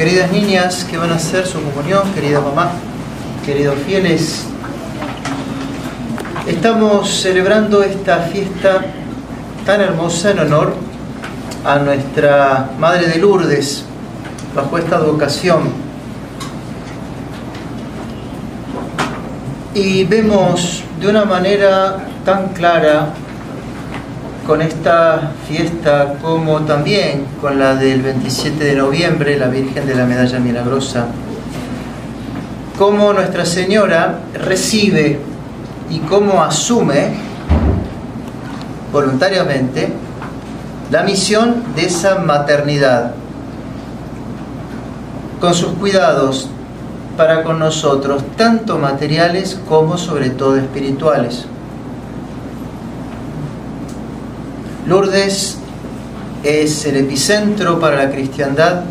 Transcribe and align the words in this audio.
Queridas 0.00 0.32
niñas 0.32 0.84
que 0.84 0.96
van 0.96 1.10
a 1.12 1.16
hacer 1.16 1.46
su 1.46 1.60
comunión, 1.60 2.10
querida 2.14 2.40
mamá, 2.40 2.70
queridos 3.44 3.74
fieles, 3.84 4.46
estamos 6.46 7.20
celebrando 7.20 7.82
esta 7.82 8.20
fiesta 8.20 8.80
tan 9.66 9.82
hermosa 9.82 10.30
en 10.30 10.38
honor 10.38 10.72
a 11.66 11.80
nuestra 11.80 12.70
Madre 12.78 13.08
de 13.08 13.18
Lourdes, 13.18 13.84
bajo 14.56 14.78
esta 14.78 14.96
advocación. 14.96 15.64
Y 19.74 20.04
vemos 20.04 20.82
de 20.98 21.08
una 21.08 21.26
manera 21.26 22.06
tan 22.24 22.54
clara 22.54 23.12
con 24.46 24.62
esta 24.62 25.32
fiesta 25.48 26.14
como 26.22 26.60
también 26.60 27.26
con 27.40 27.58
la 27.58 27.74
del 27.74 28.02
27 28.02 28.64
de 28.64 28.74
noviembre, 28.74 29.38
la 29.38 29.48
Virgen 29.48 29.86
de 29.86 29.94
la 29.94 30.04
Medalla 30.04 30.38
Milagrosa, 30.38 31.06
cómo 32.78 33.12
Nuestra 33.12 33.44
Señora 33.44 34.20
recibe 34.34 35.20
y 35.90 35.98
cómo 36.00 36.42
asume 36.42 37.10
voluntariamente 38.92 39.92
la 40.90 41.02
misión 41.02 41.62
de 41.76 41.86
esa 41.86 42.18
maternidad, 42.18 43.12
con 45.40 45.54
sus 45.54 45.72
cuidados 45.72 46.48
para 47.16 47.42
con 47.42 47.58
nosotros, 47.58 48.22
tanto 48.36 48.78
materiales 48.78 49.60
como 49.68 49.96
sobre 49.96 50.30
todo 50.30 50.56
espirituales. 50.56 51.46
Lourdes 54.90 55.56
es 56.42 56.84
el 56.84 56.96
epicentro 56.96 57.78
para 57.78 57.94
la 57.94 58.10
cristiandad 58.10 58.82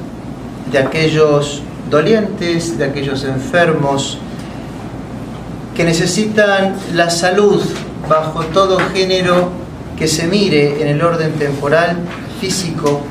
de 0.71 0.79
aquellos 0.79 1.61
dolientes, 1.89 2.77
de 2.77 2.85
aquellos 2.85 3.25
enfermos 3.25 4.17
que 5.75 5.83
necesitan 5.83 6.77
la 6.93 7.09
salud 7.09 7.61
bajo 8.07 8.45
todo 8.45 8.79
género 8.93 9.49
que 9.97 10.07
se 10.07 10.25
mire 10.27 10.81
en 10.81 10.87
el 10.87 11.01
orden 11.01 11.33
temporal, 11.33 11.97
físico, 12.39 13.01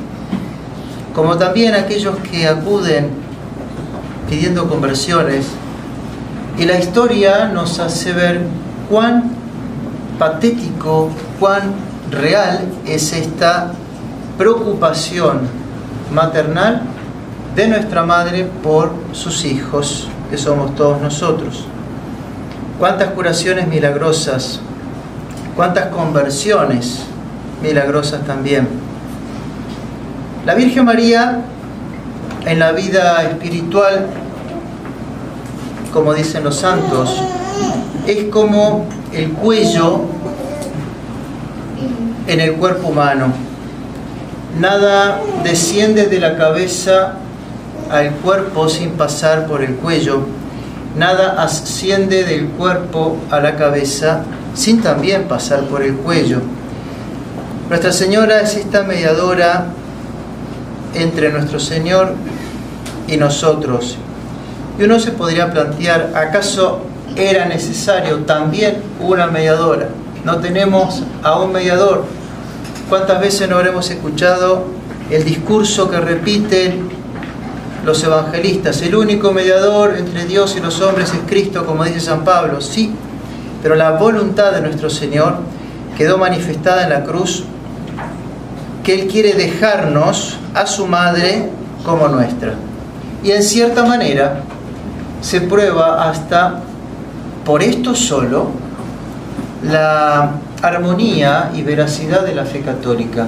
como 1.15 1.37
también 1.37 1.75
aquellos 1.75 2.17
que 2.31 2.49
acuden 2.49 3.11
pidiendo 4.31 4.67
conversiones. 4.67 5.45
Y 6.59 6.65
la 6.65 6.79
historia 6.79 7.49
nos 7.49 7.81
hace 7.81 8.15
ver 8.15 8.41
cuán 8.89 9.31
patético, 10.19 11.11
cuán 11.39 11.88
real 12.11 12.69
es 12.87 13.13
esta 13.13 13.73
preocupación 14.37 15.41
maternal 16.13 16.83
de 17.55 17.69
nuestra 17.69 18.05
madre 18.05 18.49
por 18.63 18.93
sus 19.13 19.45
hijos, 19.45 20.09
que 20.31 20.39
somos 20.39 20.75
todos 20.75 21.01
nosotros. 21.01 21.65
Cuántas 22.79 23.11
curaciones 23.11 23.67
milagrosas, 23.67 24.61
cuántas 25.57 25.87
conversiones 25.87 27.01
milagrosas 27.63 28.25
también. 28.25 28.69
La 30.47 30.55
Virgen 30.55 30.85
María 30.85 31.41
en 32.47 32.59
la 32.59 32.73
vida 32.73 33.25
espiritual, 33.25 34.07
como 35.93 36.15
dicen 36.15 36.45
los 36.45 36.57
santos, 36.57 37.21
es 38.07 38.25
como 38.25 38.87
el 39.13 39.33
cuello 39.33 40.03
en 42.27 42.41
el 42.41 42.55
cuerpo 42.55 42.89
humano. 42.89 43.33
Nada 44.59 45.21
desciende 45.45 46.07
de 46.07 46.21
la 46.21 46.37
cabeza 46.37 47.15
al 47.91 48.11
cuerpo 48.17 48.69
sin 48.69 48.91
pasar 48.91 49.47
por 49.47 49.63
el 49.63 49.77
cuello. 49.77 50.23
Nada 50.97 51.43
asciende 51.43 52.25
del 52.25 52.49
cuerpo 52.49 53.19
a 53.31 53.41
la 53.41 53.57
cabeza 53.57 54.23
sin 54.55 54.83
también 54.83 55.25
pasar 55.25 55.65
por 55.65 55.83
el 55.83 55.95
cuello. 55.95 56.41
Nuestra 57.69 57.93
Señora 57.93 58.41
es 58.41 58.57
esta 58.57 58.83
mediadora 58.83 59.67
entre 60.95 61.31
nuestro 61.31 61.61
Señor 61.61 62.15
y 63.07 63.17
nosotros. 63.17 63.97
Y 64.79 64.85
uno 64.85 64.99
se 64.99 65.13
podría 65.13 65.51
plantear, 65.51 66.13
¿acaso 66.15 66.83
era 67.17 67.47
necesario 67.47 68.19
también 68.21 68.79
una 69.01 69.27
mediadora? 69.27 69.89
No 70.25 70.39
tenemos 70.39 71.03
a 71.23 71.39
un 71.41 71.53
mediador, 71.53 72.05
¿Cuántas 72.89 73.21
veces 73.21 73.51
no 73.51 73.57
habremos 73.57 73.91
escuchado 73.91 74.65
el 75.11 75.23
discurso 75.23 75.91
que 75.91 76.01
repiten 76.01 76.89
los 77.85 78.03
evangelistas? 78.03 78.81
El 78.81 78.95
único 78.95 79.33
mediador 79.33 79.97
entre 79.99 80.25
Dios 80.25 80.57
y 80.57 80.61
los 80.61 80.81
hombres 80.81 81.13
es 81.13 81.21
Cristo, 81.29 81.67
como 81.67 81.85
dice 81.85 82.01
San 82.01 82.25
Pablo. 82.25 82.63
Sí, 82.63 82.95
pero 83.63 83.75
la 83.75 83.91
voluntad 83.91 84.53
de 84.53 84.63
nuestro 84.63 84.89
Señor 84.89 85.37
quedó 85.99 86.17
manifestada 86.17 86.85
en 86.85 86.89
la 86.89 87.05
cruz, 87.05 87.45
que 88.83 88.95
Él 88.95 89.07
quiere 89.07 89.35
dejarnos 89.35 90.39
a 90.55 90.67
su 90.67 90.87
madre 90.87 91.51
como 91.85 92.09
nuestra. 92.09 92.55
Y 93.23 93.33
en 93.33 93.43
cierta 93.43 93.85
manera 93.85 94.41
se 95.21 95.43
prueba 95.43 96.09
hasta 96.09 96.61
por 97.45 97.63
esto 97.63 97.95
solo 97.95 98.47
la 99.63 100.33
armonía 100.63 101.51
y 101.55 101.63
veracidad 101.63 102.25
de 102.25 102.35
la 102.35 102.45
fe 102.45 102.61
católica. 102.61 103.27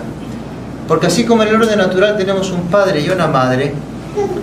Porque 0.87 1.07
así 1.07 1.25
como 1.25 1.43
en 1.43 1.51
el 1.51 1.57
orden 1.57 1.79
natural 1.79 2.17
tenemos 2.17 2.51
un 2.51 2.63
padre 2.63 3.01
y 3.01 3.11
una 3.11 3.27
madre, 3.27 3.75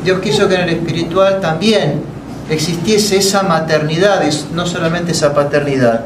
Dios 0.03 0.21
quiso 0.21 0.47
que 0.47 0.55
en 0.55 0.61
el 0.61 0.69
espiritual 0.69 1.39
también 1.41 2.01
existiese 2.49 3.17
esa 3.17 3.43
maternidad, 3.43 4.21
no 4.53 4.65
solamente 4.65 5.11
esa 5.11 5.33
paternidad. 5.33 6.05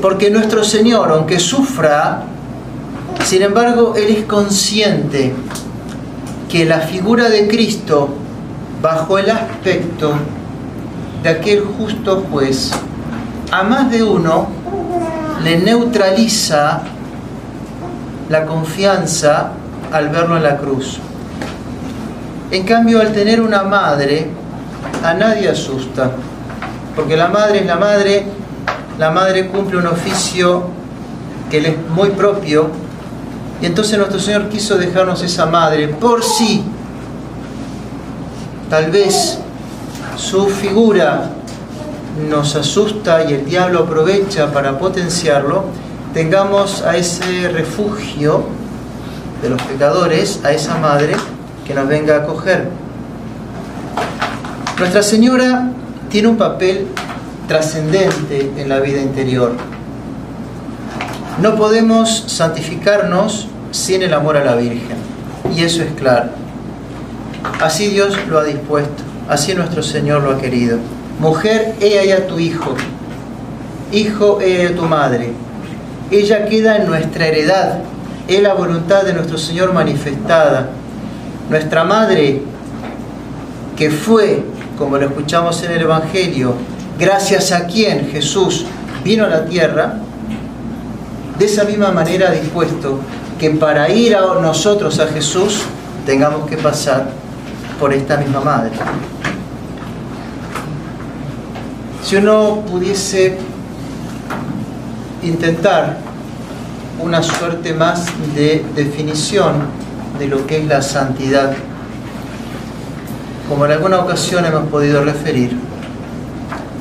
Porque 0.00 0.30
nuestro 0.30 0.64
Señor, 0.64 1.10
aunque 1.10 1.38
sufra, 1.38 2.22
sin 3.24 3.42
embargo, 3.42 3.94
Él 3.96 4.16
es 4.16 4.24
consciente 4.24 5.34
que 6.48 6.64
la 6.64 6.80
figura 6.80 7.28
de 7.28 7.48
Cristo, 7.48 8.08
bajo 8.80 9.18
el 9.18 9.30
aspecto 9.30 10.14
de 11.22 11.28
aquel 11.28 11.60
justo 11.60 12.24
juez, 12.30 12.70
a 13.50 13.62
más 13.62 13.90
de 13.90 14.02
uno 14.02 14.48
le 15.44 15.58
neutraliza 15.58 16.80
la 18.30 18.46
confianza 18.46 19.50
al 19.92 20.08
verlo 20.08 20.38
en 20.38 20.42
la 20.42 20.56
cruz. 20.56 20.98
En 22.50 22.64
cambio, 22.64 23.00
al 23.00 23.12
tener 23.12 23.42
una 23.42 23.62
madre, 23.62 24.28
a 25.02 25.12
nadie 25.12 25.50
asusta, 25.50 26.12
porque 26.96 27.14
la 27.14 27.28
madre 27.28 27.60
es 27.60 27.66
la 27.66 27.76
madre, 27.76 28.24
la 28.98 29.10
madre 29.10 29.48
cumple 29.48 29.76
un 29.76 29.86
oficio 29.86 30.64
que 31.50 31.60
le 31.60 31.68
es 31.70 31.76
muy 31.90 32.08
propio, 32.10 32.70
y 33.60 33.66
entonces 33.66 33.98
nuestro 33.98 34.18
Señor 34.18 34.48
quiso 34.48 34.76
dejarnos 34.76 35.22
esa 35.22 35.44
madre 35.44 35.88
por 35.88 36.24
sí. 36.24 36.64
Tal 38.70 38.90
vez 38.90 39.38
su 40.16 40.46
figura 40.46 41.33
nos 42.28 42.54
asusta 42.54 43.24
y 43.24 43.34
el 43.34 43.44
diablo 43.44 43.80
aprovecha 43.80 44.52
para 44.52 44.78
potenciarlo, 44.78 45.64
tengamos 46.12 46.82
a 46.82 46.96
ese 46.96 47.48
refugio 47.48 48.44
de 49.42 49.50
los 49.50 49.60
pecadores, 49.62 50.40
a 50.44 50.52
esa 50.52 50.78
madre 50.78 51.14
que 51.66 51.74
nos 51.74 51.88
venga 51.88 52.16
a 52.16 52.18
acoger. 52.18 52.68
Nuestra 54.78 55.02
Señora 55.02 55.70
tiene 56.08 56.28
un 56.28 56.36
papel 56.36 56.86
trascendente 57.48 58.52
en 58.56 58.68
la 58.68 58.80
vida 58.80 59.00
interior. 59.00 59.52
No 61.40 61.56
podemos 61.56 62.24
santificarnos 62.28 63.48
sin 63.72 64.02
el 64.02 64.14
amor 64.14 64.36
a 64.36 64.44
la 64.44 64.54
Virgen, 64.54 64.96
y 65.54 65.64
eso 65.64 65.82
es 65.82 65.92
claro. 65.94 66.30
Así 67.60 67.88
Dios 67.88 68.16
lo 68.28 68.38
ha 68.38 68.44
dispuesto, 68.44 69.02
así 69.28 69.54
nuestro 69.54 69.82
Señor 69.82 70.22
lo 70.22 70.30
ha 70.30 70.38
querido. 70.38 70.78
Mujer, 71.18 71.74
ella 71.80 72.04
ya 72.04 72.26
tu 72.26 72.38
hijo. 72.38 72.74
Hijo, 73.92 74.40
ella 74.40 74.74
tu 74.74 74.82
madre. 74.82 75.32
Ella 76.10 76.46
queda 76.46 76.76
en 76.76 76.86
nuestra 76.86 77.26
heredad. 77.26 77.78
Es 78.26 78.42
la 78.42 78.54
voluntad 78.54 79.04
de 79.04 79.12
nuestro 79.12 79.38
Señor 79.38 79.72
manifestada. 79.72 80.70
Nuestra 81.48 81.84
madre, 81.84 82.42
que 83.76 83.90
fue, 83.90 84.44
como 84.78 84.98
lo 84.98 85.06
escuchamos 85.06 85.62
en 85.62 85.72
el 85.72 85.82
Evangelio, 85.82 86.54
gracias 86.98 87.52
a 87.52 87.66
quien 87.66 88.08
Jesús 88.10 88.66
vino 89.04 89.24
a 89.24 89.28
la 89.28 89.44
tierra, 89.44 89.98
de 91.38 91.44
esa 91.44 91.64
misma 91.64 91.90
manera 91.90 92.30
dispuesto 92.30 93.00
que 93.38 93.50
para 93.50 93.90
ir 93.90 94.16
a 94.16 94.20
nosotros 94.40 94.98
a 95.00 95.08
Jesús 95.08 95.62
tengamos 96.06 96.48
que 96.48 96.56
pasar 96.56 97.08
por 97.78 97.92
esta 97.92 98.16
misma 98.16 98.40
madre. 98.40 98.70
Si 102.04 102.16
uno 102.16 102.62
pudiese 102.70 103.38
intentar 105.22 105.96
una 107.00 107.22
suerte 107.22 107.72
más 107.72 108.04
de 108.34 108.62
definición 108.76 109.54
de 110.18 110.28
lo 110.28 110.46
que 110.46 110.58
es 110.58 110.66
la 110.66 110.82
santidad, 110.82 111.54
como 113.48 113.64
en 113.64 113.72
alguna 113.72 114.00
ocasión 114.00 114.44
hemos 114.44 114.68
podido 114.68 115.02
referir, 115.02 115.56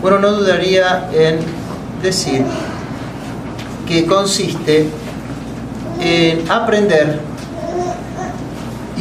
uno 0.02 0.20
no 0.20 0.34
dudaría 0.34 1.10
en 1.14 1.40
decir 2.02 2.44
que 3.88 4.06
consiste 4.06 4.90
en 6.02 6.52
aprender 6.52 7.22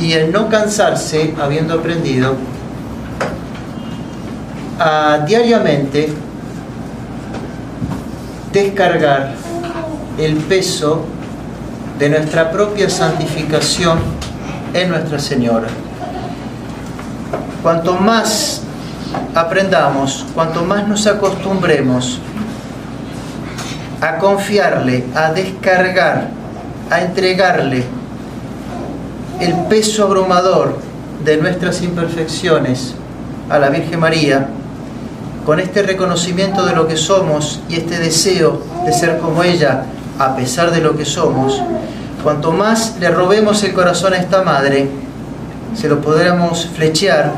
y 0.01 0.13
en 0.13 0.31
no 0.31 0.49
cansarse 0.49 1.35
habiendo 1.41 1.75
aprendido 1.75 2.37
a 4.85 5.19
diariamente 5.19 6.13
descargar 8.53 9.33
el 10.19 10.35
peso 10.39 11.05
de 12.01 12.09
nuestra 12.09 12.51
propia 12.51 12.91
santificación 12.91 14.01
en 14.75 14.91
Nuestra 14.91 15.21
Señora. 15.21 15.69
Cuanto 17.63 17.95
más 17.95 18.63
aprendamos, 19.37 20.27
cuanto 20.35 20.65
más 20.65 20.89
nos 20.89 21.07
acostumbremos 21.07 22.19
a 24.01 24.19
confiarle, 24.19 25.05
a 25.15 25.33
descargar, 25.33 26.29
a 26.91 27.03
entregarle 27.03 27.85
el 29.39 29.55
peso 29.69 30.03
abrumador 30.03 30.77
de 31.25 31.37
nuestras 31.37 31.83
imperfecciones 31.83 32.97
a 33.49 33.61
la 33.61 33.71
Virgen 33.71 34.01
María, 34.01 34.49
con 35.45 35.59
este 35.59 35.83
reconocimiento 35.83 36.65
de 36.65 36.75
lo 36.75 36.87
que 36.87 36.97
somos 36.97 37.61
y 37.69 37.77
este 37.77 37.99
deseo 37.99 38.63
de 38.85 38.93
ser 38.93 39.19
como 39.19 39.43
ella, 39.43 39.85
a 40.19 40.37
pesar 40.37 40.71
de 40.71 40.81
lo 40.81 40.97
que 40.97 41.05
somos, 41.05 41.61
cuanto 42.23 42.53
más 42.53 42.97
le 43.01 43.11
robemos 43.11 43.63
el 43.65 43.73
corazón 43.73 44.13
a 44.13 44.17
esta 44.17 44.43
madre, 44.43 44.89
se 45.75 45.89
lo 45.89 46.01
podremos 46.01 46.67
flechear, 46.67 47.33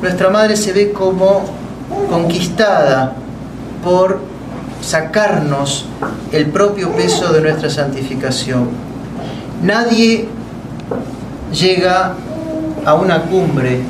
nuestra 0.00 0.30
madre 0.30 0.56
se 0.56 0.72
ve 0.72 0.92
como 0.92 1.44
conquistada 2.08 3.14
por 3.82 4.20
sacarnos 4.80 5.86
el 6.32 6.46
propio 6.46 6.90
peso 6.92 7.32
de 7.32 7.40
nuestra 7.40 7.68
santificación. 7.70 8.68
Nadie 9.62 10.28
llega 11.52 12.14
a 12.84 12.94
una 12.94 13.22
cumbre 13.22 13.80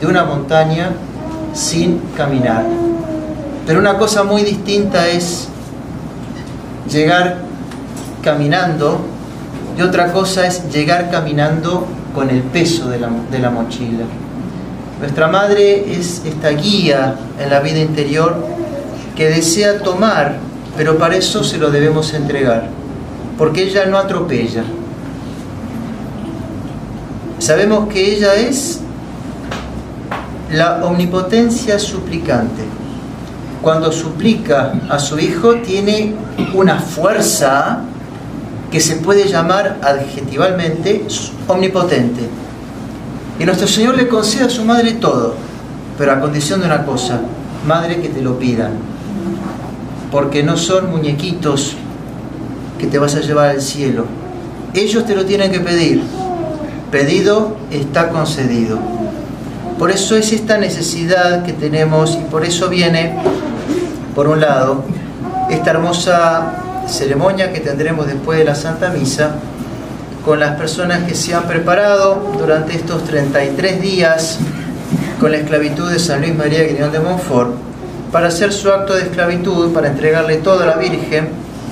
de 0.00 0.06
una 0.06 0.24
montaña 0.24 0.92
sin 1.58 1.98
caminar. 2.16 2.64
Pero 3.66 3.80
una 3.80 3.98
cosa 3.98 4.22
muy 4.22 4.42
distinta 4.42 5.08
es 5.08 5.48
llegar 6.90 7.38
caminando 8.22 9.00
y 9.76 9.82
otra 9.82 10.12
cosa 10.12 10.46
es 10.46 10.72
llegar 10.72 11.10
caminando 11.10 11.86
con 12.14 12.30
el 12.30 12.42
peso 12.42 12.88
de 12.88 13.00
la, 13.00 13.10
de 13.30 13.38
la 13.38 13.50
mochila. 13.50 14.04
Nuestra 15.00 15.28
madre 15.28 15.92
es 15.92 16.22
esta 16.24 16.50
guía 16.50 17.16
en 17.38 17.50
la 17.50 17.60
vida 17.60 17.78
interior 17.78 18.36
que 19.16 19.28
desea 19.28 19.80
tomar, 19.80 20.36
pero 20.76 20.96
para 20.96 21.16
eso 21.16 21.44
se 21.44 21.58
lo 21.58 21.70
debemos 21.70 22.14
entregar, 22.14 22.68
porque 23.36 23.64
ella 23.64 23.86
no 23.86 23.98
atropella. 23.98 24.64
Sabemos 27.38 27.88
que 27.88 28.14
ella 28.14 28.34
es 28.34 28.80
la 30.52 30.84
omnipotencia 30.84 31.78
suplicante. 31.78 32.62
Cuando 33.60 33.92
suplica 33.92 34.72
a 34.88 34.98
su 34.98 35.18
hijo 35.18 35.56
tiene 35.56 36.14
una 36.54 36.78
fuerza 36.78 37.80
que 38.70 38.80
se 38.80 38.96
puede 38.96 39.28
llamar 39.28 39.78
adjetivalmente 39.82 41.04
omnipotente. 41.46 42.22
Y 43.38 43.44
nuestro 43.44 43.66
Señor 43.66 43.96
le 43.96 44.08
concede 44.08 44.44
a 44.44 44.50
su 44.50 44.64
madre 44.64 44.92
todo, 44.94 45.34
pero 45.96 46.12
a 46.12 46.20
condición 46.20 46.60
de 46.60 46.66
una 46.66 46.84
cosa, 46.84 47.20
madre 47.66 48.00
que 48.00 48.08
te 48.08 48.22
lo 48.22 48.38
pidan, 48.38 48.72
porque 50.10 50.42
no 50.42 50.56
son 50.56 50.90
muñequitos 50.90 51.74
que 52.78 52.86
te 52.86 52.98
vas 52.98 53.14
a 53.14 53.20
llevar 53.20 53.50
al 53.50 53.60
cielo. 53.60 54.06
Ellos 54.74 55.04
te 55.04 55.14
lo 55.14 55.24
tienen 55.24 55.50
que 55.50 55.60
pedir. 55.60 56.02
Pedido 56.90 57.56
está 57.70 58.08
concedido. 58.08 58.97
Por 59.78 59.92
eso 59.92 60.16
es 60.16 60.32
esta 60.32 60.58
necesidad 60.58 61.44
que 61.44 61.52
tenemos 61.52 62.16
y 62.16 62.24
por 62.24 62.44
eso 62.44 62.68
viene, 62.68 63.14
por 64.14 64.26
un 64.26 64.40
lado, 64.40 64.82
esta 65.50 65.70
hermosa 65.70 66.52
ceremonia 66.88 67.52
que 67.52 67.60
tendremos 67.60 68.08
después 68.08 68.40
de 68.40 68.44
la 68.44 68.56
Santa 68.56 68.88
Misa, 68.88 69.36
con 70.24 70.40
las 70.40 70.56
personas 70.56 71.04
que 71.04 71.14
se 71.14 71.32
han 71.32 71.44
preparado 71.44 72.34
durante 72.38 72.74
estos 72.74 73.04
33 73.04 73.80
días 73.80 74.38
con 75.20 75.30
la 75.30 75.38
esclavitud 75.38 75.90
de 75.90 76.00
San 76.00 76.22
Luis 76.22 76.34
María 76.34 76.64
Griñón 76.64 76.90
de 76.90 76.98
Montfort, 76.98 77.50
para 78.10 78.28
hacer 78.28 78.52
su 78.52 78.70
acto 78.70 78.94
de 78.94 79.02
esclavitud, 79.02 79.72
para 79.72 79.88
entregarle 79.88 80.38
todo 80.38 80.64
a 80.64 80.66
la 80.66 80.74
Virgen, 80.74 81.28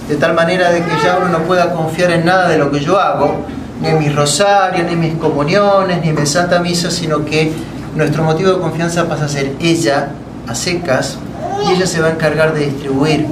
de 0.09 0.15
tal 0.15 0.33
manera 0.33 0.71
de 0.71 0.81
que 0.81 0.93
ya 1.03 1.19
uno 1.19 1.37
no 1.37 1.45
pueda 1.45 1.73
confiar 1.73 2.13
en 2.13 2.25
nada 2.25 2.49
de 2.49 2.57
lo 2.57 2.71
que 2.71 2.79
yo 2.79 3.01
hago, 3.01 3.47
ni 3.81 3.89
en 3.89 3.99
mis 3.99 4.15
rosarios, 4.15 4.87
ni 4.87 4.93
en 4.93 5.01
mis 5.01 5.15
comuniones, 5.15 6.01
ni 6.03 6.11
en 6.11 6.15
mi 6.15 6.25
Santa 6.25 6.61
Misa, 6.61 6.91
sino 6.91 7.25
que 7.25 7.53
nuestro 7.97 8.23
motivo 8.23 8.53
de 8.53 8.61
confianza 8.61 9.09
pasa 9.09 9.25
a 9.25 9.29
ser 9.29 9.55
ella, 9.59 10.11
a 10.47 10.55
secas, 10.55 11.19
y 11.67 11.73
ella 11.73 11.87
se 11.87 12.01
va 12.01 12.09
a 12.09 12.11
encargar 12.11 12.55
de 12.55 12.67
distribuir 12.67 13.27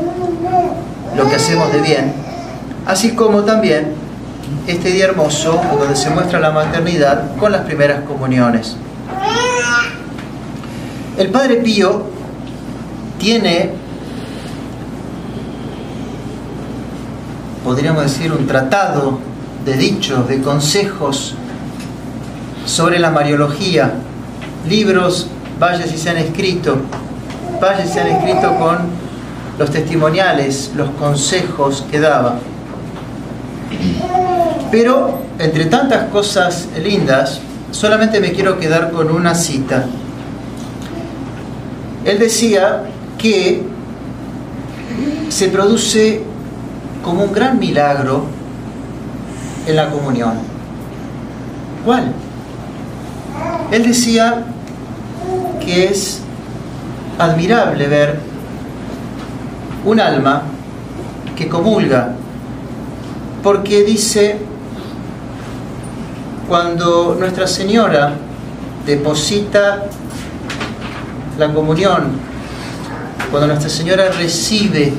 lo 1.17 1.29
que 1.29 1.37
hacemos 1.37 1.71
de 1.73 1.81
bien, 1.81 2.13
así 2.87 3.15
como 3.15 3.43
también 3.43 3.93
este 4.67 4.91
día 4.91 5.05
hermoso 5.05 5.61
donde 5.79 5.95
se 5.95 6.11
muestra 6.11 6.41
la 6.41 6.51
maternidad 6.51 7.37
con 7.37 7.53
las 7.53 7.63
primeras 7.63 8.01
comuniones. 8.05 8.77
El 11.17 11.29
Padre 11.29 11.57
Pío 11.57 12.07
tiene, 13.19 13.71
podríamos 17.63 18.03
decir, 18.03 18.33
un 18.33 18.47
tratado 18.47 19.19
de 19.65 19.77
dichos, 19.77 20.27
de 20.27 20.41
consejos 20.41 21.35
sobre 22.67 22.99
la 22.99 23.11
Mariología, 23.11 23.93
libros, 24.67 25.29
vaya 25.59 25.87
si 25.87 25.97
se 25.97 26.11
han 26.11 26.17
escrito, 26.19 26.77
vaya 27.61 27.85
si 27.87 27.93
se 27.93 28.01
han 28.01 28.09
escrito 28.09 28.55
con 28.57 28.79
los 29.59 29.71
testimoniales, 29.71 30.73
los 30.77 30.91
consejos 30.91 31.85
que 31.91 32.01
daba. 32.01 32.39
Pero 34.71 35.21
entre 35.39 35.67
tantas 35.67 36.09
cosas 36.09 36.69
lindas, 36.83 37.41
solamente 37.71 38.21
me 38.21 38.33
quiero 38.33 38.59
quedar 38.59 38.91
con 38.91 39.11
una 39.11 39.35
cita. 39.35 39.87
Él 42.05 42.19
decía 42.19 42.85
que 43.19 43.63
se 45.29 45.49
produce 45.49 46.23
como 47.03 47.25
un 47.25 47.33
gran 47.33 47.59
milagro 47.59 48.25
en 49.67 49.77
la 49.77 49.91
comunión. 49.91 50.35
¿Cuál? 51.85 52.13
Él 53.71 53.83
decía 53.83 54.45
que 55.65 55.87
es 55.87 56.21
admirable 57.19 57.87
ver 57.87 58.19
un 59.85 60.01
alma 60.01 60.43
que 61.37 61.49
comulga, 61.49 62.13
porque 63.43 63.85
dice, 63.85 64.39
cuando 66.49 67.17
Nuestra 67.19 67.47
Señora 67.47 68.13
deposita 68.87 69.85
la 71.39 71.53
comunión, 71.53 72.13
cuando 73.31 73.49
Nuestra 73.49 73.69
Señora 73.69 74.11
recibe 74.11 74.93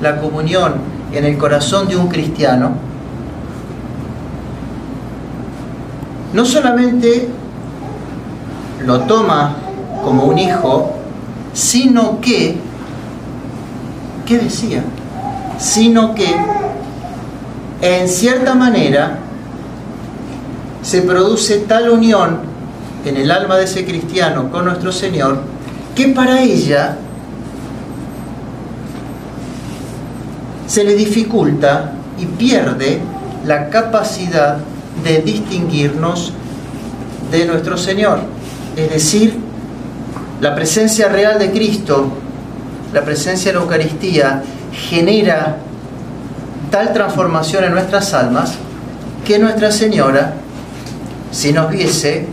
la 0.00 0.20
comunión 0.20 0.74
en 1.12 1.24
el 1.24 1.36
corazón 1.36 1.88
de 1.88 1.96
un 1.96 2.08
cristiano, 2.08 2.72
no 6.32 6.44
solamente 6.46 7.28
lo 8.86 9.00
toma 9.00 9.56
como 10.02 10.24
un 10.24 10.38
hijo, 10.38 10.92
sino 11.52 12.20
que, 12.20 12.56
¿qué 14.26 14.38
decía? 14.38 14.82
Sino 15.58 16.14
que, 16.14 16.34
en 17.80 18.08
cierta 18.08 18.54
manera, 18.54 19.18
se 20.82 21.02
produce 21.02 21.58
tal 21.58 21.90
unión 21.90 22.40
en 23.04 23.16
el 23.16 23.30
alma 23.30 23.56
de 23.56 23.64
ese 23.64 23.84
cristiano 23.84 24.50
con 24.50 24.64
nuestro 24.64 24.92
Señor, 24.92 25.38
que 25.94 26.08
para 26.08 26.40
ella 26.40 26.96
se 30.66 30.84
le 30.84 30.94
dificulta 30.94 31.92
y 32.18 32.26
pierde 32.26 33.00
la 33.46 33.68
capacidad 33.68 34.58
de 35.04 35.20
distinguirnos 35.20 36.32
de 37.30 37.44
nuestro 37.44 37.76
Señor. 37.76 38.20
Es 38.76 38.90
decir, 38.90 39.41
la 40.42 40.56
presencia 40.56 41.08
real 41.08 41.38
de 41.38 41.52
Cristo, 41.52 42.08
la 42.92 43.02
presencia 43.02 43.52
de 43.52 43.58
la 43.58 43.62
Eucaristía, 43.62 44.42
genera 44.72 45.58
tal 46.68 46.92
transformación 46.92 47.62
en 47.62 47.70
nuestras 47.70 48.12
almas 48.12 48.54
que 49.24 49.38
Nuestra 49.38 49.70
Señora, 49.70 50.34
si 51.30 51.52
nos 51.52 51.70
viese, 51.70 52.26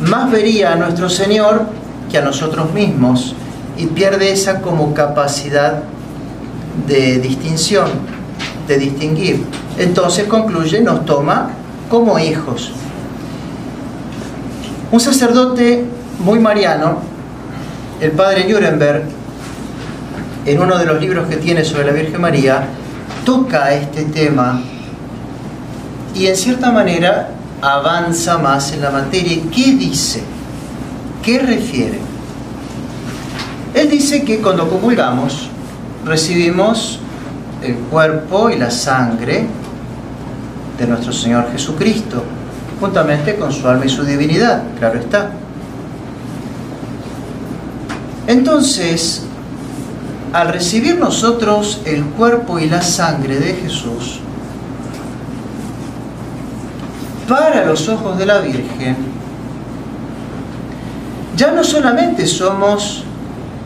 más 0.00 0.30
vería 0.30 0.74
a 0.74 0.76
nuestro 0.76 1.10
Señor 1.10 1.66
que 2.08 2.18
a 2.18 2.22
nosotros 2.22 2.72
mismos 2.72 3.34
y 3.76 3.86
pierde 3.86 4.30
esa 4.30 4.62
como 4.62 4.94
capacidad 4.94 5.82
de 6.86 7.18
distinción, 7.18 7.88
de 8.68 8.78
distinguir. 8.78 9.44
Entonces 9.76 10.26
concluye, 10.28 10.82
nos 10.82 11.04
toma 11.04 11.50
como 11.90 12.16
hijos. 12.20 12.70
Un 14.92 15.00
sacerdote 15.00 15.84
muy 16.20 16.38
mariano, 16.38 17.15
el 18.00 18.10
padre 18.12 18.46
Nuremberg, 18.48 19.04
en 20.44 20.60
uno 20.60 20.78
de 20.78 20.84
los 20.86 21.00
libros 21.00 21.28
que 21.28 21.36
tiene 21.36 21.64
sobre 21.64 21.86
la 21.86 21.92
Virgen 21.92 22.20
María, 22.20 22.66
toca 23.24 23.72
este 23.72 24.04
tema 24.04 24.60
y 26.14 26.26
en 26.26 26.36
cierta 26.36 26.70
manera 26.70 27.30
avanza 27.60 28.38
más 28.38 28.72
en 28.72 28.82
la 28.82 28.90
materia. 28.90 29.42
¿Qué 29.54 29.72
dice? 29.72 30.22
¿Qué 31.22 31.38
refiere? 31.38 31.98
Él 33.74 33.90
dice 33.90 34.24
que 34.24 34.38
cuando 34.38 34.68
comulgamos 34.68 35.50
recibimos 36.04 37.00
el 37.62 37.74
cuerpo 37.74 38.50
y 38.50 38.56
la 38.56 38.70
sangre 38.70 39.46
de 40.78 40.86
nuestro 40.86 41.12
Señor 41.12 41.50
Jesucristo, 41.50 42.22
juntamente 42.78 43.36
con 43.36 43.52
su 43.52 43.66
alma 43.66 43.86
y 43.86 43.88
su 43.88 44.04
divinidad, 44.04 44.62
claro 44.78 45.00
está. 45.00 45.30
Entonces, 48.26 49.22
al 50.32 50.48
recibir 50.48 50.98
nosotros 50.98 51.80
el 51.84 52.04
cuerpo 52.04 52.58
y 52.58 52.68
la 52.68 52.82
sangre 52.82 53.38
de 53.38 53.54
Jesús, 53.54 54.20
para 57.28 57.64
los 57.64 57.88
ojos 57.88 58.18
de 58.18 58.26
la 58.26 58.38
Virgen, 58.38 58.96
ya 61.36 61.52
no 61.52 61.62
solamente 61.62 62.26
somos 62.26 63.04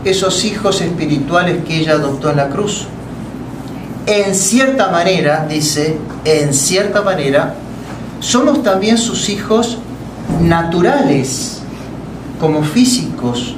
esos 0.05 0.45
hijos 0.45 0.81
espirituales 0.81 1.65
que 1.65 1.79
ella 1.79 1.93
adoptó 1.93 2.31
en 2.31 2.37
la 2.37 2.49
cruz, 2.49 2.87
en 4.07 4.35
cierta 4.35 4.91
manera, 4.91 5.47
dice, 5.49 5.99
en 6.25 6.53
cierta 6.53 7.03
manera, 7.03 7.55
somos 8.19 8.63
también 8.63 8.99
sus 8.99 9.29
hijos 9.29 9.79
naturales, 10.41 11.61
como 12.41 12.63
físicos, 12.63 13.55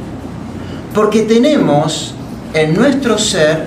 porque 0.95 1.23
tenemos 1.23 2.15
en 2.55 2.75
nuestro 2.75 3.19
ser 3.19 3.67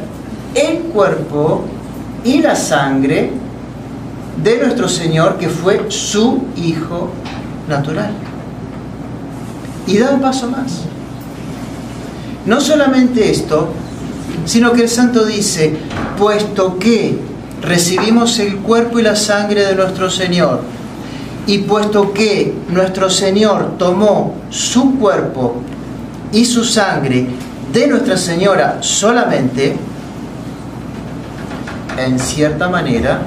el 0.53 0.79
cuerpo 0.93 1.65
y 2.23 2.41
la 2.41 2.55
sangre 2.55 3.31
de 4.43 4.57
nuestro 4.57 4.87
Señor, 4.87 5.37
que 5.37 5.49
fue 5.49 5.85
su 5.89 6.43
Hijo 6.55 7.09
natural. 7.67 8.11
Y 9.87 9.97
da 9.97 10.11
un 10.11 10.21
paso 10.21 10.49
más. 10.49 10.81
No 12.45 12.61
solamente 12.61 13.31
esto, 13.31 13.69
sino 14.45 14.71
que 14.73 14.83
el 14.83 14.89
santo 14.89 15.25
dice, 15.25 15.77
puesto 16.17 16.77
que 16.77 17.17
recibimos 17.61 18.37
el 18.39 18.57
cuerpo 18.57 18.99
y 18.99 19.03
la 19.03 19.15
sangre 19.15 19.65
de 19.65 19.75
nuestro 19.75 20.09
Señor, 20.09 20.61
y 21.47 21.59
puesto 21.59 22.13
que 22.13 22.53
nuestro 22.69 23.09
Señor 23.09 23.77
tomó 23.77 24.35
su 24.49 24.97
cuerpo 24.97 25.61
y 26.31 26.45
su 26.45 26.63
sangre 26.63 27.27
de 27.71 27.87
Nuestra 27.87 28.17
Señora 28.17 28.77
solamente, 28.81 29.75
en 31.97 32.19
cierta 32.19 32.69
manera, 32.69 33.21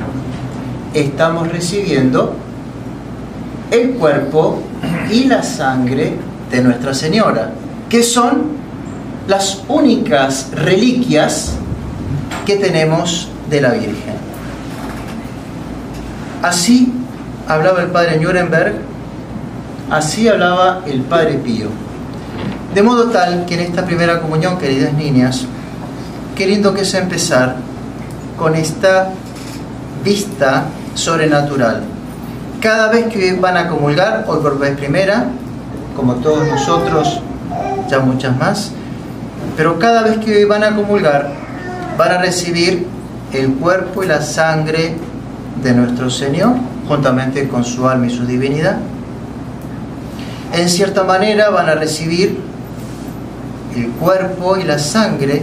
estamos 0.94 1.48
recibiendo 1.48 2.36
el 3.70 3.90
cuerpo 3.92 4.62
y 5.10 5.24
la 5.24 5.42
sangre 5.42 6.16
de 6.50 6.62
Nuestra 6.62 6.94
Señora, 6.94 7.52
que 7.88 8.02
son 8.02 8.58
las 9.26 9.62
únicas 9.68 10.50
reliquias 10.52 11.54
que 12.46 12.56
tenemos 12.56 13.28
de 13.50 13.60
la 13.60 13.72
Virgen. 13.72 14.16
Así 16.42 16.92
hablaba 17.46 17.82
el 17.82 17.88
padre 17.88 18.18
Nuremberg, 18.18 18.76
así 19.90 20.28
hablaba 20.28 20.82
el 20.86 21.02
padre 21.02 21.34
Pío. 21.34 21.68
De 22.74 22.82
modo 22.82 23.04
tal 23.04 23.46
que 23.46 23.54
en 23.54 23.60
esta 23.60 23.84
primera 23.84 24.20
comunión, 24.20 24.58
queridas 24.58 24.92
niñas, 24.92 25.46
qué 26.36 26.46
lindo 26.46 26.74
que 26.74 26.82
es 26.82 26.94
empezar 26.94 27.56
con 28.38 28.54
esta 28.54 29.10
vista 30.04 30.66
sobrenatural. 30.94 31.82
Cada 32.60 32.88
vez 32.90 33.06
que 33.06 33.34
van 33.34 33.56
a 33.56 33.68
comulgar, 33.68 34.24
hoy 34.28 34.40
por 34.42 34.58
vez 34.58 34.76
primera, 34.76 35.28
como 35.96 36.16
todos 36.16 36.46
nosotros, 36.46 37.20
ya 37.88 38.00
muchas 38.00 38.36
más, 38.36 38.72
pero 39.56 39.78
cada 39.78 40.02
vez 40.02 40.18
que 40.18 40.44
van 40.44 40.62
a 40.62 40.76
comulgar, 40.76 41.32
van 41.96 42.12
a 42.12 42.18
recibir 42.18 42.86
el 43.32 43.54
cuerpo 43.54 44.04
y 44.04 44.06
la 44.06 44.20
sangre 44.20 44.94
de 45.62 45.72
nuestro 45.72 46.10
Señor, 46.10 46.54
juntamente 46.86 47.48
con 47.48 47.64
su 47.64 47.88
alma 47.88 48.06
y 48.06 48.10
su 48.10 48.26
divinidad. 48.26 48.76
En 50.52 50.68
cierta 50.68 51.04
manera 51.04 51.50
van 51.50 51.68
a 51.68 51.74
recibir 51.74 52.40
el 53.76 53.90
cuerpo 53.92 54.56
y 54.56 54.64
la 54.64 54.78
sangre 54.78 55.42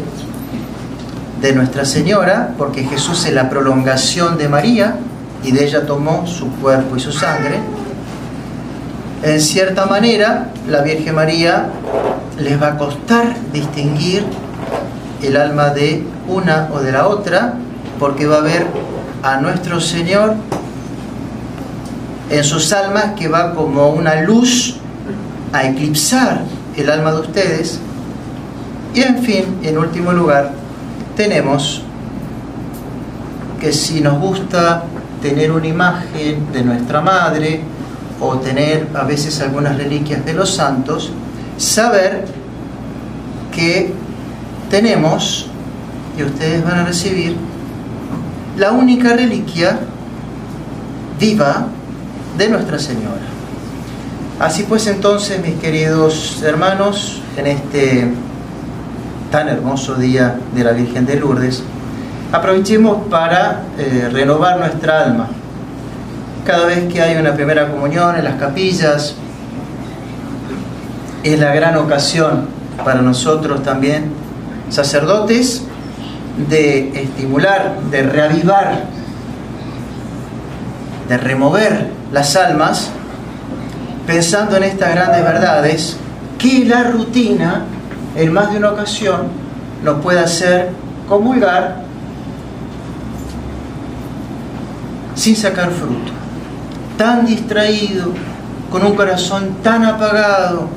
de 1.42 1.54
Nuestra 1.54 1.86
Señora, 1.86 2.54
porque 2.58 2.84
Jesús 2.84 3.26
es 3.26 3.34
la 3.34 3.50
prolongación 3.50 4.38
de 4.38 4.50
María 4.50 4.96
y 5.44 5.52
de 5.52 5.66
ella 5.66 5.86
tomó 5.86 6.26
su 6.26 6.50
cuerpo 6.54 6.96
y 6.96 7.00
su 7.00 7.12
sangre. 7.12 7.60
En 9.24 9.42
cierta 9.42 9.86
manera, 9.86 10.50
la 10.68 10.82
Virgen 10.82 11.16
María 11.16 11.68
les 12.40 12.62
va 12.62 12.68
a 12.70 12.78
costar 12.78 13.36
distinguir 13.54 14.26
el 15.22 15.38
alma 15.38 15.70
de 15.70 16.04
una 16.28 16.70
o 16.74 16.80
de 16.80 16.92
la 16.92 17.08
otra, 17.08 17.54
porque 18.00 18.28
va 18.28 18.38
a 18.38 18.42
ver 18.42 18.68
a 19.24 19.38
nuestro 19.38 19.80
Señor 19.80 20.36
en 22.30 22.44
sus 22.44 22.72
almas 22.74 23.14
que 23.18 23.28
va 23.28 23.54
como 23.54 23.90
una 23.90 24.22
luz 24.22 24.78
a 25.54 25.64
eclipsar 25.68 26.42
el 26.76 26.90
alma 26.90 27.12
de 27.12 27.20
ustedes. 27.22 27.80
Y 28.96 29.02
en 29.02 29.18
fin, 29.22 29.60
en 29.62 29.78
último 29.78 30.14
lugar, 30.14 30.54
tenemos 31.18 31.82
que 33.60 33.74
si 33.74 34.00
nos 34.00 34.18
gusta 34.20 34.86
tener 35.22 35.52
una 35.52 35.68
imagen 35.68 36.52
de 36.54 36.64
nuestra 36.64 37.02
madre 37.02 37.60
o 38.22 38.38
tener 38.38 38.88
a 38.94 39.04
veces 39.04 39.42
algunas 39.42 39.76
reliquias 39.78 40.24
de 40.26 40.34
los 40.34 40.56
santos, 40.56 41.12
saber 41.58 42.26
que 43.54 43.94
tenemos, 44.70 45.48
y 46.18 46.24
ustedes 46.24 46.64
van 46.64 46.80
a 46.80 46.86
recibir, 46.86 47.36
la 48.58 48.72
única 48.72 49.14
reliquia 49.14 49.78
viva 51.20 51.68
de 52.38 52.48
Nuestra 52.48 52.80
Señora. 52.80 53.28
Así 54.40 54.64
pues 54.64 54.88
entonces, 54.88 55.42
mis 55.42 55.56
queridos 55.56 56.42
hermanos, 56.44 57.22
en 57.36 57.48
este 57.48 58.10
tan 59.32 59.48
hermoso 59.50 59.96
día 59.96 60.38
de 60.54 60.64
la 60.64 60.72
Virgen 60.72 61.06
de 61.06 61.16
Lourdes, 61.18 61.64
aprovechemos 62.32 63.08
para 63.10 63.64
eh, 63.78 64.10
renovar 64.12 64.60
nuestra 64.60 65.04
alma. 65.04 65.28
Cada 66.46 66.66
vez 66.66 66.92
que 66.92 67.02
hay 67.02 67.18
una 67.18 67.34
primera 67.34 67.70
comunión 67.70 68.16
en 68.16 68.24
las 68.24 68.36
capillas, 68.36 69.16
es 71.24 71.40
la 71.40 71.56
gran 71.56 71.76
ocasión 71.78 72.48
para 72.84 73.02
nosotros 73.02 73.64
también, 73.64 74.12
sacerdotes, 74.70 75.64
de 76.50 77.02
estimular, 77.02 77.76
de 77.90 78.04
reavivar, 78.04 78.84
de 81.08 81.18
remover 81.18 81.88
las 82.12 82.36
almas, 82.36 82.90
pensando 84.06 84.58
en 84.58 84.64
estas 84.64 84.94
grandes 84.94 85.24
verdades, 85.24 85.98
que 86.38 86.66
la 86.66 86.84
rutina, 86.84 87.66
en 88.16 88.34
más 88.34 88.52
de 88.52 88.58
una 88.58 88.72
ocasión, 88.72 89.28
nos 89.84 90.02
puede 90.02 90.20
hacer 90.20 90.70
comulgar 91.08 91.84
sin 95.16 95.36
sacar 95.36 95.72
fruto. 95.72 96.12
Tan 96.98 97.26
distraído, 97.26 98.12
con 98.72 98.86
un 98.86 98.96
corazón 98.96 99.58
tan 99.62 99.84
apagado, 99.84 100.68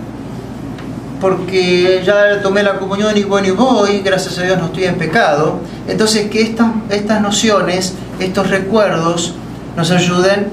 porque 1.21 2.03
ya 2.05 2.41
tomé 2.43 2.63
la 2.63 2.79
comunión 2.79 3.17
y 3.17 3.25
bueno 3.25 3.49
y 3.49 3.51
voy, 3.51 4.01
gracias 4.01 4.39
a 4.39 4.43
Dios 4.43 4.59
no 4.59 4.67
estoy 4.67 4.85
en 4.85 4.97
pecado. 4.97 5.61
Entonces 5.89 6.31
que 6.31 6.43
estas, 6.43 6.71
estas 6.91 7.21
nociones, 7.21 7.95
estos 8.21 8.51
recuerdos 8.51 9.35
nos 9.77 9.91
ayuden 9.91 10.49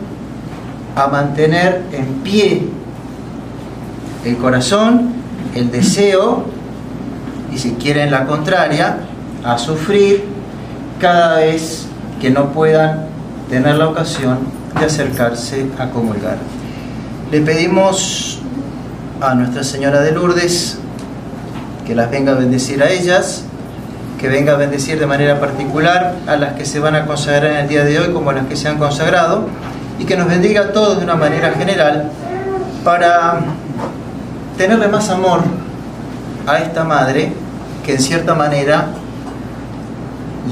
a 0.96 1.08
mantener 1.08 1.84
en 1.92 2.06
pie 2.24 2.68
el 4.24 4.38
corazón, 4.38 5.14
el 5.54 5.72
deseo 5.72 6.55
y 7.56 7.58
si 7.58 7.72
quieren 7.76 8.12
la 8.12 8.26
contraria, 8.26 8.98
a 9.46 9.58
sufrir 9.58 10.26
cada 11.00 11.38
vez 11.38 11.86
que 12.20 12.30
no 12.30 12.52
puedan 12.52 13.06
tener 13.50 13.76
la 13.76 13.88
ocasión 13.88 14.40
de 14.78 14.86
acercarse 14.86 15.66
a 15.80 15.90
comulgar. 15.90 16.38
Le 17.32 17.40
pedimos 17.40 18.42
a 19.22 19.36
Nuestra 19.36 19.64
Señora 19.64 20.02
de 20.02 20.12
Lourdes, 20.12 20.80
que 21.88 21.96
las 21.96 22.12
venga 22.12 22.34
a 22.34 22.36
bendecir 22.36 22.84
a 22.84 22.90
ellas, 22.90 23.46
que 24.20 24.28
venga 24.28 24.54
a 24.54 24.58
bendecir 24.58 25.00
de 25.00 25.06
manera 25.06 25.40
particular 25.40 26.16
a 26.28 26.36
las 26.36 26.54
que 26.56 26.66
se 26.66 26.80
van 26.80 26.96
a 26.96 27.06
consagrar 27.06 27.52
en 27.52 27.58
el 27.58 27.68
día 27.70 27.86
de 27.86 28.00
hoy 28.00 28.12
como 28.12 28.32
a 28.32 28.34
las 28.34 28.48
que 28.48 28.58
se 28.58 28.68
han 28.68 28.78
consagrado, 28.78 29.48
y 29.98 30.04
que 30.04 30.18
nos 30.18 30.28
bendiga 30.28 30.62
a 30.62 30.74
todos 30.74 30.98
de 30.98 31.06
una 31.06 31.16
manera 31.16 31.54
general 31.54 32.12
para 32.84 33.40
tenerle 34.58 34.90
más 34.90 35.10
amor 35.10 35.40
a 36.46 36.58
esta 36.58 36.84
madre 36.84 37.45
que 37.86 37.94
en 37.94 38.02
cierta 38.02 38.34
manera 38.34 38.88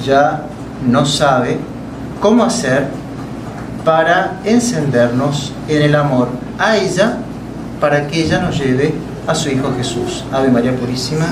ya 0.05 0.43
no 0.87 1.05
sabe 1.05 1.57
cómo 2.21 2.43
hacer 2.43 2.87
para 3.83 4.39
encendernos 4.45 5.51
en 5.67 5.81
el 5.81 5.95
amor 5.95 6.29
a 6.59 6.77
ella, 6.77 7.17
para 7.81 8.07
que 8.07 8.23
ella 8.23 8.39
nos 8.39 8.57
lleve 8.57 8.93
a 9.27 9.35
su 9.35 9.49
Hijo 9.49 9.73
Jesús. 9.75 10.23
Ave 10.31 10.49
María 10.49 10.75
Purísima. 10.75 11.25